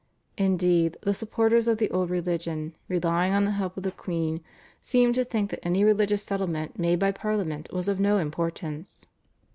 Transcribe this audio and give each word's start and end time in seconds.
Indeed 0.39 0.97
the 1.03 1.13
supporters 1.13 1.67
of 1.67 1.77
the 1.77 1.91
old 1.91 2.09
religion, 2.09 2.75
relying 2.87 3.33
on 3.35 3.45
the 3.45 3.51
help 3.51 3.77
of 3.77 3.83
the 3.83 3.91
queen, 3.91 4.41
seemed 4.81 5.13
to 5.13 5.23
think 5.23 5.51
that 5.51 5.59
any 5.63 5.83
religious 5.83 6.23
settlement 6.23 6.79
made 6.79 6.97
by 6.97 7.11
Parliament 7.11 7.71
was 7.71 7.87
of 7.87 7.99
no 7.99 8.17
importance. 8.17 9.05